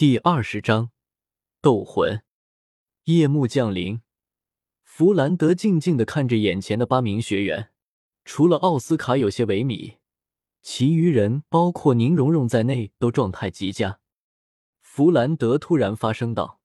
[0.00, 0.92] 第二十章
[1.60, 2.22] 斗魂。
[3.04, 4.00] 夜幕降临，
[4.82, 7.70] 弗兰德静静的看着眼前的八名学员，
[8.24, 9.98] 除了奥斯卡有些萎靡，
[10.62, 14.00] 其余人包括宁荣荣在内都状态极佳。
[14.80, 16.62] 弗兰德突然发声道：“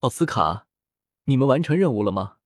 [0.00, 0.66] 奥斯卡，
[1.24, 2.38] 你们完成任务了吗？”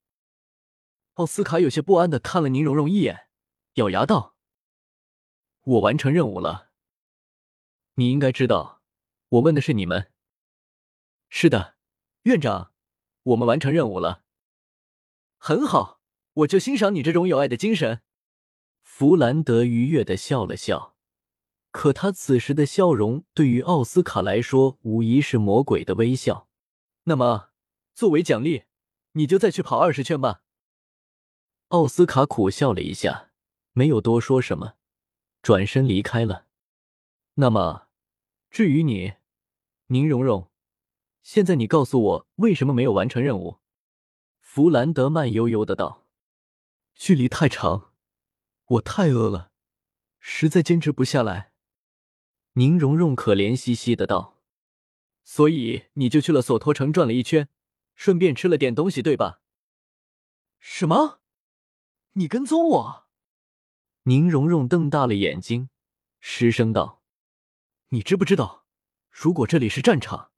[1.15, 3.29] 奥斯卡有些不安的看了宁荣荣一眼，
[3.75, 4.35] 咬牙道
[5.63, 6.73] ：“我完成任务了。
[7.95, 8.83] 你应该知道，
[9.29, 10.09] 我问的是你们。”
[11.35, 11.77] 是的，
[12.25, 12.75] 院长，
[13.23, 14.23] 我们完成任务了。
[15.39, 16.03] 很好，
[16.35, 18.03] 我就欣赏你这种有爱的精神。
[18.83, 20.95] 弗兰德愉悦的笑了笑，
[21.71, 26.51] 可他此时的笑容对于奥斯卡来说无疑是魔鬼的微笑。
[27.05, 27.49] 那么，
[27.95, 28.65] 作为奖励，
[29.13, 30.43] 你就再去跑二十圈吧。
[31.69, 33.31] 奥斯卡苦笑了一下，
[33.73, 34.75] 没有多说什么，
[35.41, 36.47] 转身离开了。
[37.37, 37.89] 那么，
[38.51, 39.15] 至于你，
[39.87, 40.52] 宁荣荣。
[41.23, 43.61] 现在你告诉我为什么没有完成任务？
[44.41, 46.07] 弗兰德慢悠悠的道
[46.95, 47.93] ：“距离太长，
[48.67, 49.53] 我太饿了，
[50.19, 51.53] 实在坚持不下来。”
[52.55, 54.43] 宁荣荣可怜兮兮的道
[55.25, 57.49] ：“所以你就去了索托城转了一圈，
[57.95, 59.41] 顺便吃了点东西，对吧？”
[60.59, 61.21] 什么？
[62.15, 63.07] 你跟踪我？
[64.03, 65.71] 宁荣荣瞪大了眼睛，
[66.21, 67.01] 失声道
[67.91, 68.67] ：“你知不知道，
[69.09, 70.31] 如果这里是战场？”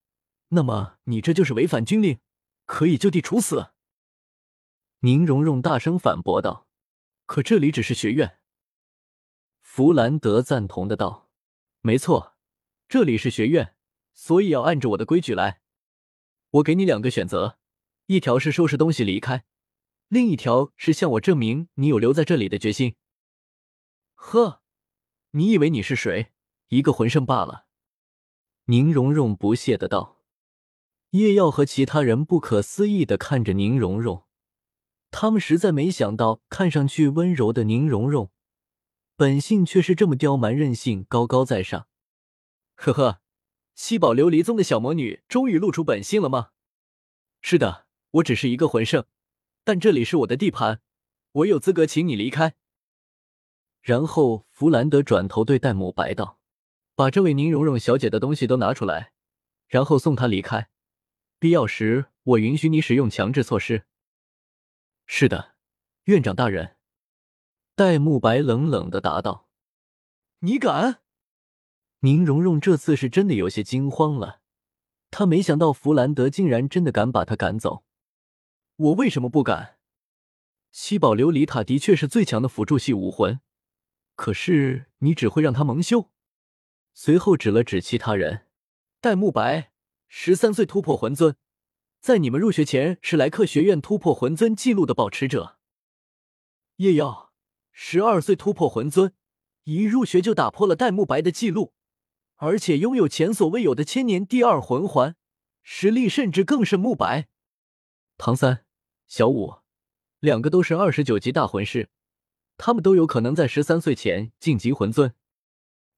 [0.54, 2.20] 那么你这就是违反军令，
[2.64, 3.72] 可以就地处死。”
[5.00, 6.66] 宁荣荣大声反驳道。
[7.26, 8.38] “可这里只是学院。”
[9.60, 11.28] 弗兰德赞同的道。
[11.82, 12.36] “没错，
[12.88, 13.74] 这里是学院，
[14.12, 15.60] 所以要按着我的规矩来。
[16.50, 17.58] 我给你两个选择，
[18.06, 19.44] 一条是收拾东西离开，
[20.08, 22.94] 另一条是向我证明你有留在这里的决心。”
[24.14, 24.62] 呵，
[25.32, 26.32] 你以为你是谁？
[26.68, 27.66] 一个魂圣罢了。”
[28.66, 30.13] 宁荣荣不屑的道。
[31.14, 34.24] 叶耀和其他人不可思议的看着宁荣荣，
[35.12, 38.32] 他们实在没想到，看上去温柔的宁荣荣，
[39.14, 41.86] 本性却是这么刁蛮任性、高高在上。
[42.74, 43.20] 呵呵，
[43.76, 46.48] 七宝琉璃宗的小魔女终于露出本性了吗？
[47.40, 49.04] 是的，我只是一个魂圣，
[49.62, 50.80] 但这里是我的地盘，
[51.30, 52.56] 我有资格请你离开。
[53.82, 56.40] 然后弗兰德转头对戴沐白道
[56.96, 59.12] ：“把这位宁荣荣小姐的东西都拿出来，
[59.68, 60.70] 然后送她离开。”
[61.44, 63.84] 必要时，我允许你使用强制措施。
[65.04, 65.56] 是的，
[66.04, 66.78] 院长大人。
[67.74, 69.50] 戴沐白冷冷的答道
[70.40, 71.02] ：“你敢？”
[72.00, 74.40] 宁荣荣这次是真的有些惊慌了，
[75.10, 77.84] 他没想到弗兰德竟然真的敢把他赶走。
[78.76, 79.76] 我为什么不敢？
[80.70, 83.40] 七宝琉璃塔的确是最强的辅助系武魂，
[84.16, 86.10] 可是你只会让他蒙羞。
[86.94, 88.46] 随后指了指其他人，
[89.02, 89.73] 戴沐白。
[90.16, 91.34] 十三岁突破魂尊，
[92.00, 95.58] 在你们入学前是莱克学院突破魂尊记录的保持者。
[96.76, 97.32] 叶耀，
[97.72, 99.12] 十二岁突破魂尊，
[99.64, 101.74] 一入学就打破了戴沐白的记录，
[102.36, 105.16] 而且拥有前所未有的千年第二魂环，
[105.64, 107.26] 实力甚至更胜沐白。
[108.16, 108.64] 唐三、
[109.08, 109.56] 小五，
[110.20, 111.90] 两个都是二十九级大魂师，
[112.56, 115.12] 他们都有可能在十三岁前晋级魂尊。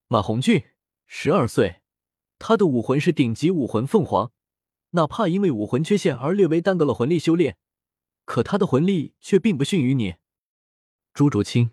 [0.09, 0.65] 马红俊，
[1.07, 1.83] 十二岁。
[2.39, 4.31] 他的武魂是顶级武魂凤凰，
[4.91, 7.57] 哪怕因为武魂缺陷而略微耽搁了魂力修炼，
[8.25, 10.17] 可他的魂力却并不逊于你。
[11.15, 11.71] 朱竹清，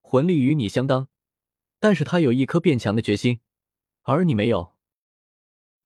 [0.00, 1.08] 魂力与你相当，
[1.78, 3.40] 但是他有一颗变强的决心，
[4.02, 4.74] 而你没有。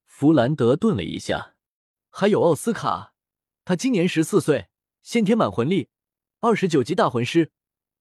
[0.06, 1.54] 弗兰德顿了一下，
[2.08, 3.12] 还有奥斯卡，
[3.64, 4.68] 他今年十四岁，
[5.02, 5.88] 先天满魂力，
[6.40, 7.52] 二十九级大魂师，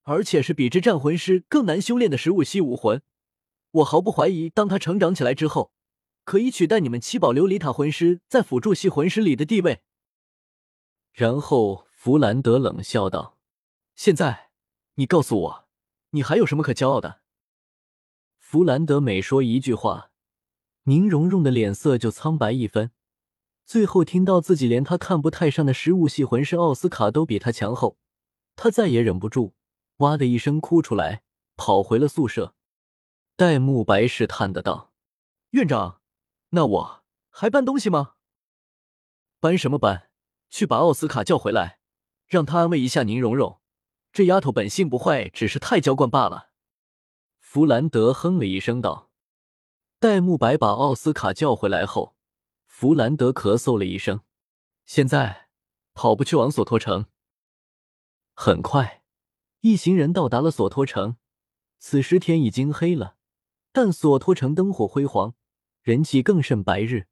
[0.03, 3.01] 而且是比之战魂师更难修炼的十五系武魂。
[3.71, 5.73] 我毫不怀疑，当他成长起来之后。
[6.23, 9.81] 可以取代你们七宝琉璃塔魂师在辅助系魂师里的地位。
[11.11, 13.37] 然后弗兰德冷笑道
[13.95, 14.49] ：“现在，
[14.95, 15.67] 你告诉我，
[16.11, 17.21] 你还有什么可骄傲的？”
[18.39, 20.11] 弗兰德每说一句话，
[20.83, 22.91] 宁荣荣的脸色就苍白一分。
[23.65, 27.97] 最后听到自己连他看不太上的食物系魂师奥斯卡都比他强后，
[28.55, 29.53] 他再也忍不住，
[29.97, 31.23] 哇的一声哭出来，
[31.55, 32.55] 跑回了宿舍。
[33.35, 34.91] 戴沐白试探的道
[35.51, 36.01] ：“院长。”
[36.55, 38.13] 那我还搬东西吗？
[39.39, 40.11] 搬什么搬？
[40.51, 41.79] 去把奥斯卡叫回来，
[42.27, 43.59] 让他安慰一下宁荣荣。
[44.11, 46.51] 这丫头本性不坏，只是太娇惯罢了。
[47.39, 49.09] 弗兰德哼了一声道。
[49.97, 52.15] 戴沐白把奥斯卡叫回来后，
[52.67, 54.21] 弗兰德咳嗽了一声。
[54.85, 55.49] 现在
[55.95, 57.07] 跑不去往索托城。
[58.35, 59.03] 很快，
[59.61, 61.17] 一行人到达了索托城。
[61.79, 63.15] 此时天已经黑了，
[63.71, 65.33] 但索托城灯火辉煌。
[65.83, 67.07] 人气更胜白日。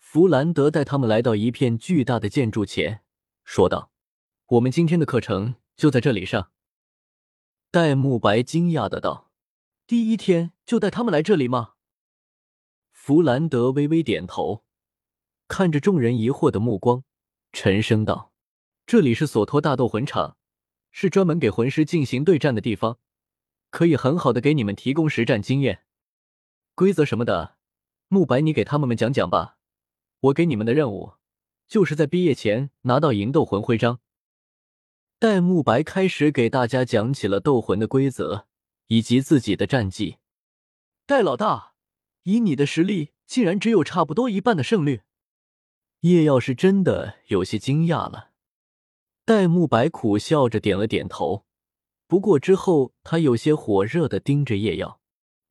[0.00, 3.04] 弗兰德带他们来到一片巨大的建筑前，
[3.44, 3.92] 说道
[4.46, 6.50] ：“我们今天的课程就在这里上。”
[7.70, 9.30] 戴沐白惊讶的道
[9.86, 11.74] ：“第一天就带他们来这里吗？”
[12.90, 14.64] 弗兰德微微点头，
[15.46, 17.04] 看着众人疑惑的目光，
[17.52, 18.32] 沉声道
[18.84, 20.36] ：“这里是索托大斗魂场，
[20.90, 22.98] 是专门给魂师进行对战的地方，
[23.70, 25.84] 可以很好的给你们提供实战经验。
[26.74, 27.56] 规则什么的，
[28.14, 29.56] 慕白你给他们们讲讲吧。
[30.20, 31.14] 我给你们的任务，
[31.66, 33.98] 就是在毕业前拿到银斗魂徽章。”
[35.18, 38.46] 戴沐白开始给大家讲起了斗魂的规则
[38.86, 40.18] 以及自己的战绩。
[41.06, 41.72] 戴老大，
[42.22, 45.00] 以你的实力，竟然只有差不多一半的胜率。
[46.02, 48.30] 叶耀是真的有些惊讶了。
[49.24, 51.44] 戴沐白苦笑着点了点头，
[52.06, 55.00] 不过之后他有些火热的盯着叶耀。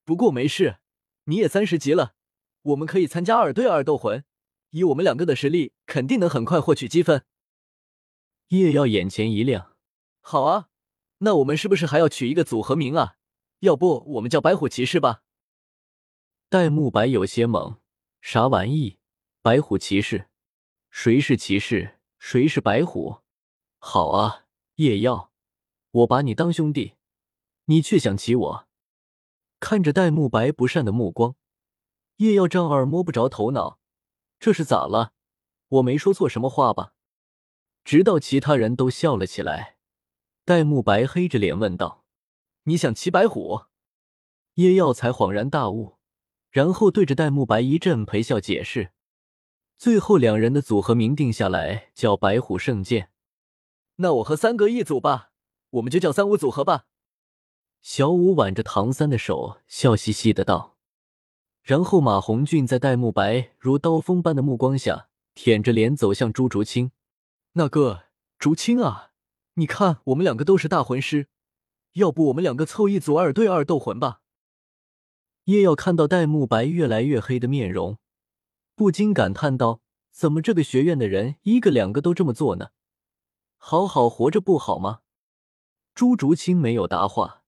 [0.05, 0.77] 不过没事，
[1.25, 2.13] 你也三十级了，
[2.63, 4.23] 我们可以参加二对二斗魂，
[4.71, 7.25] 以我们两个的实力，肯定能很快获取积分。
[8.49, 9.75] 叶耀眼前一亮，
[10.21, 10.69] 好啊，
[11.19, 13.17] 那我们是不是还要取一个组合名啊？
[13.59, 15.23] 要不我们叫白虎骑士吧？
[16.49, 17.77] 戴沐白有些懵，
[18.21, 18.97] 啥玩意？
[19.41, 20.27] 白虎骑士？
[20.89, 21.99] 谁是骑士？
[22.19, 23.17] 谁是白虎？
[23.79, 24.45] 好啊，
[24.75, 25.31] 叶耀，
[25.91, 26.93] 我把你当兄弟，
[27.65, 28.67] 你却想骑我？
[29.59, 31.35] 看着戴沐白不善的目光，
[32.17, 33.79] 叶耀丈二摸不着头脑，
[34.39, 35.13] 这是咋了？
[35.67, 36.93] 我没说错什么话吧？
[37.83, 39.77] 直到其他人都笑了起来，
[40.45, 42.05] 戴沐白黑着脸问道
[42.63, 43.63] ：“你想骑白虎？”
[44.55, 45.97] 叶耀才恍然大悟，
[46.51, 48.91] 然后对着戴沐白一阵陪笑解释。
[49.77, 53.09] 最后两人的组合名定下来，叫白虎圣剑。
[53.95, 55.31] 那我和三哥一组吧，
[55.71, 56.85] 我们就叫三五组合吧。
[57.81, 60.72] 小五挽着唐三的手，笑嘻嘻的道。
[61.63, 66.91] 然后马红俊在戴沐白如刀锋般的目光下，舔着脸走向朱竹清。
[67.53, 68.03] 那个
[68.37, 69.11] 竹清啊，
[69.53, 71.29] 你看我们两个都是大魂师，
[71.93, 74.19] 要不我们两个凑一组二对二斗魂吧？
[75.45, 77.97] 叶耀看到戴沐白越来越黑的面容，
[78.75, 79.79] 不禁感叹道
[80.11, 82.71] ：“怎么这个学院的人一个两个都这么做呢？
[83.57, 84.99] 好好活着不好吗？”
[85.95, 87.43] 朱竹清没有答话，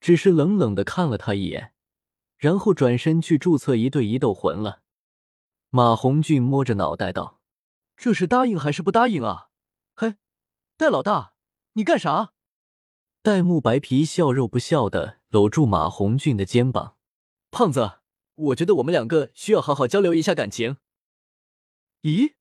[0.00, 1.73] 只是冷冷的看了他一眼，
[2.44, 4.82] 然后转身去注册一对一斗魂了。
[5.70, 7.40] 马红俊摸着脑袋道。
[7.96, 9.48] 这是答应还是不答应啊？
[9.96, 10.16] 嘿，
[10.76, 11.36] 戴老大，
[11.72, 12.34] 你干啥？
[13.22, 16.98] 戴沐白皮笑肉不笑的搂住马红俊的肩膀。
[17.50, 17.92] 胖子，
[18.34, 20.76] 我觉得我们两个需要好好交流一下感情。
[22.02, 22.34] 咦，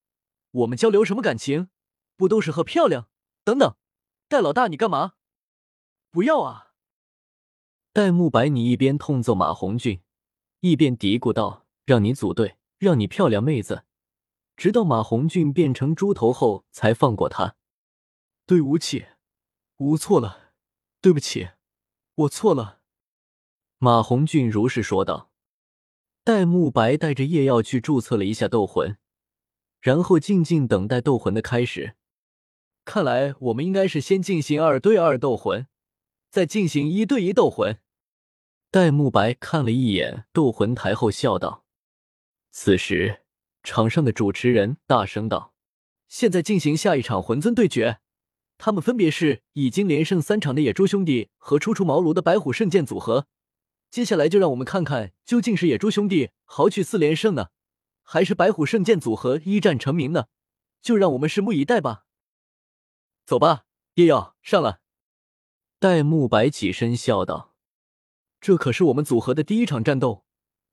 [0.51, 1.69] 我们交流什么感情？
[2.17, 3.07] 不都是和漂亮？
[3.45, 3.77] 等等，
[4.27, 5.13] 戴老大，你干嘛？
[6.11, 6.72] 不要啊！
[7.93, 10.01] 戴沐白，你一边痛揍马红俊，
[10.61, 13.83] 一边嘀咕道：“让你组队，让你漂亮妹子。”
[14.57, 17.55] 直到马红俊变成猪头后，才放过他。
[18.47, 19.05] 对不起，
[19.77, 20.53] 我错了，
[21.01, 21.49] 对不起，
[22.15, 22.79] 我错了。
[23.77, 25.29] 马红俊如是说道。
[26.23, 28.97] 戴沐白带着叶耀去注册了一下斗魂，
[29.81, 31.95] 然后静静等待斗魂的开始。
[32.85, 35.67] 看来我们应该是先进行二对二斗魂，
[36.31, 37.77] 再进行一对一斗魂。
[38.73, 41.63] 戴沐白看了一眼斗魂台后，笑道
[42.49, 43.21] ：“此时。”
[43.61, 45.53] 场上的主持人大声道
[46.09, 47.99] ：“现在进行下一场魂尊对决，
[48.57, 53.27] 他们分别是已经连胜三场的野猪兄弟和初出茅庐的白虎圣剑组合。
[53.91, 57.49] 接下来就让我们看看，究竟是野猪兄弟豪取四连胜呢，
[58.01, 60.25] 还是白虎圣剑组合一战成名呢？
[60.81, 62.05] 就让我们拭目以待吧。”
[63.23, 64.79] 走吧，叶耀上了。
[65.77, 67.52] 戴沐白起身笑道
[68.43, 70.25] ：“这可是我们组合的第一场战斗，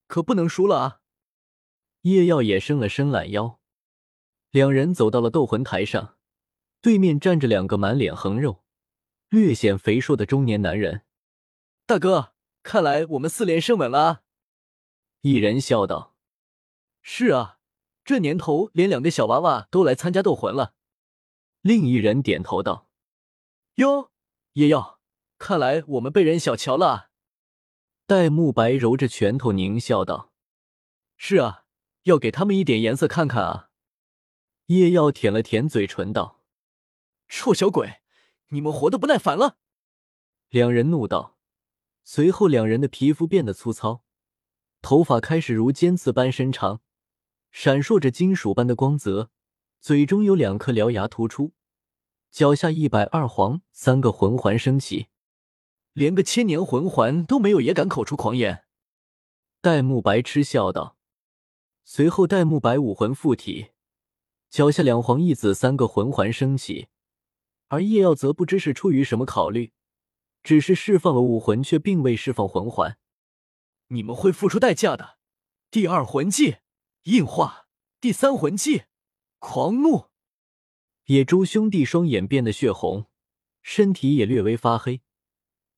[0.08, 1.00] 可不能输了啊！”
[2.02, 3.60] 叶耀也伸了伸懒腰，
[4.50, 6.16] 两人走到了斗魂台上，
[6.80, 8.64] 对面站着两个满脸横肉、
[9.28, 11.02] 略显肥硕的中年男人。
[11.86, 12.32] 大哥，
[12.64, 14.22] 看来我们四连胜稳了啊！
[15.20, 16.16] 一人笑道
[17.02, 17.58] ：“是啊，
[18.04, 20.74] 这年头连两个小娃娃都来参加斗魂了。”
[21.62, 22.88] 另一人点头道
[23.76, 24.10] ：“哟，
[24.54, 24.98] 叶耀，
[25.38, 27.09] 看来我们被人小瞧了！”
[28.10, 30.32] 戴沐白揉着拳头狞笑道
[31.16, 31.62] ：“是啊。”
[32.04, 33.70] 要给他们一点颜色看看啊！
[34.66, 36.40] 叶耀舔了舔嘴唇道
[37.28, 38.00] ：“臭小鬼，
[38.48, 39.58] 你们活得不耐烦了！”
[40.50, 41.38] 两人怒道，
[42.02, 44.02] 随后两人的皮肤变得粗糙，
[44.82, 46.80] 头发开始如尖刺般伸长，
[47.52, 49.30] 闪烁着金属般的光泽，
[49.78, 51.52] 嘴中有两颗獠牙突出，
[52.32, 55.09] 脚下一百二黄三个魂环升起，
[55.92, 58.64] 连个千年魂环都没有，也敢口出狂言！
[59.61, 60.97] 戴沐白嗤笑道。
[61.85, 63.70] 随后，戴沐白武魂附体，
[64.49, 66.88] 脚下两黄一紫三个魂环升起，
[67.68, 69.73] 而叶耀则不知是出于什么考虑，
[70.42, 72.97] 只是释放了武魂，却并未释放魂环。
[73.88, 75.18] 你们会付出代价的。
[75.70, 76.59] 第二魂技
[77.04, 77.66] 硬化，
[78.00, 78.85] 第三魂技
[79.38, 80.06] 狂怒。
[81.06, 83.06] 野猪兄弟双眼变得血红，
[83.62, 85.02] 身体也略微发黑，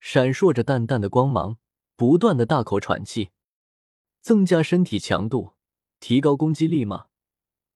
[0.04, 1.58] 闪烁着淡淡的光芒，
[1.94, 3.30] 不断的大口喘气，
[4.20, 5.52] 增加身体强度。
[6.00, 7.06] 提高攻击力吗？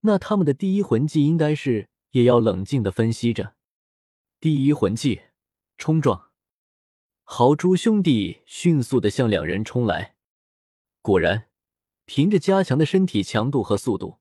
[0.01, 1.87] 那他们的第一魂技应该是……
[2.11, 3.55] 也要冷静的分析着。
[4.41, 5.21] 第一魂技，
[5.77, 6.31] 冲撞！
[7.23, 10.17] 豪猪兄弟迅速的向两人冲来。
[11.01, 11.47] 果然，
[12.05, 14.19] 凭着加强的身体强度和速度，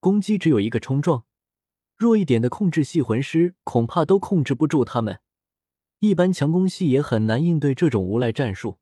[0.00, 1.24] 攻击只有一个冲撞。
[1.96, 5.20] 弱一点的控制系魂师恐怕都控制不住他们。
[6.00, 8.78] 一般强攻系也很难应对这种无赖战术。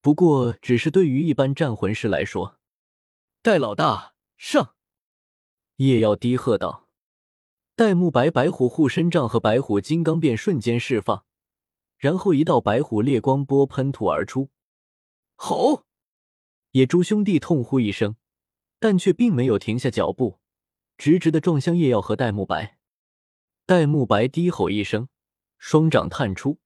[0.00, 2.58] 不过，只是对于一般战魂师来说。
[3.42, 4.74] 戴老大上！
[5.76, 6.88] 叶耀低喝道。
[7.74, 11.24] 戴沐白白虎护身杖和白虎金刚变瞬间释放，
[11.96, 14.50] 然后一道白虎烈光波喷吐而出。
[15.36, 15.84] 吼！
[16.72, 18.16] 野猪兄弟痛呼一声，
[18.78, 20.38] 但却并没有停下脚步，
[20.96, 22.78] 直直的撞向叶耀和戴沐白。
[23.66, 25.08] 戴沐白低吼一声，
[25.62, 26.58] 双掌探出，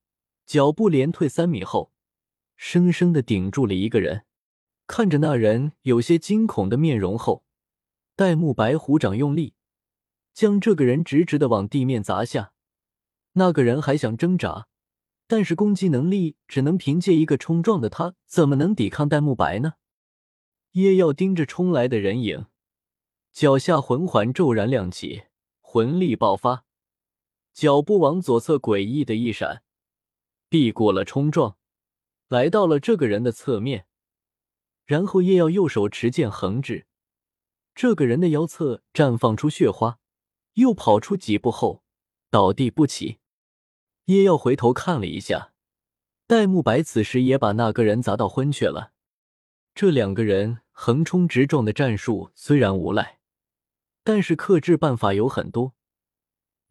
[0.46, 1.92] 脚步连退三米后，
[2.56, 4.24] 生生的顶住了一个人。
[4.86, 7.44] 看着那人有些惊恐的面容后，
[8.14, 9.54] 戴沐白虎掌用力，
[10.32, 12.52] 将这个人直直的往地面砸下。
[13.32, 14.68] 那个人还想挣扎，
[15.26, 19.74] 但是攻击能力只能凭借一个冲撞的他，怎么能抵抗戴沐白呢？
[20.72, 22.46] 叶耀盯着冲来的人影，
[23.32, 25.24] 脚下魂环骤然亮起，
[25.60, 26.64] 魂力爆发，
[27.54, 29.62] 脚步往左侧诡异的一闪，
[30.48, 31.56] 避过了冲撞，
[32.26, 33.86] 来到了这个人的侧面。
[34.84, 36.86] 然后叶耀右手持剑横指，
[37.74, 40.00] 这个人的腰侧绽放出血花，
[40.54, 41.84] 又跑出几步后
[42.28, 43.20] 倒地不起。
[44.06, 45.52] 叶耀回头看了一下，
[46.26, 48.92] 戴沐白此时也把那个人砸到昏厥了。
[49.74, 53.20] 这两个人横冲直撞的战术虽然无赖，
[54.02, 55.74] 但是克制办法有很多，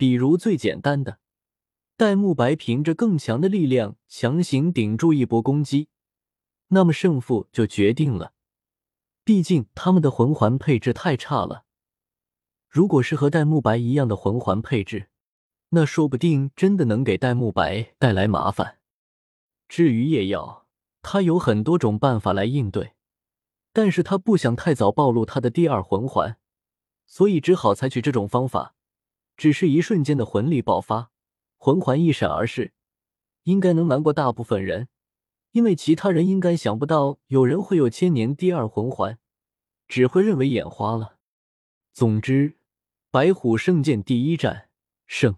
[0.03, 1.19] 比如最简单的，
[1.95, 5.87] 戴沐白凭着更强的力量强行顶住一波攻击。
[6.67, 8.33] 那么胜负就决定了，
[9.23, 11.63] 毕竟他们的魂环配置太差了。
[12.67, 15.07] 如果是和戴沐白一样的魂环配置，
[15.69, 18.79] 那说不定真的能给戴沐白带来麻烦。
[19.69, 20.67] 至于叶耀，
[21.01, 22.91] 他有很多种办法来应对，
[23.71, 26.35] 但是他不想太早暴露他的第二魂环，
[27.05, 28.75] 所以只好采取这种方法。
[29.35, 31.11] 只是一瞬间的魂力爆发，
[31.57, 32.73] 魂环一闪而逝，
[33.43, 34.87] 应该能瞒过大部分人。
[35.51, 39.19] 因为其他人应该想不到有人会有千年第二魂环，
[39.87, 41.17] 只会认为眼花了。
[41.93, 42.57] 总之，
[43.11, 44.69] 白虎圣剑第一战
[45.05, 45.35] 胜。